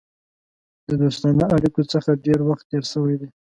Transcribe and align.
د 0.87 0.89
دوستانه 1.01 1.45
اړېکو 1.55 1.81
څخه 1.93 2.11
ډېر 2.25 2.39
وخت 2.49 2.65
تېر 2.71 2.83
شوی 2.93 3.15
دی. 3.21 3.29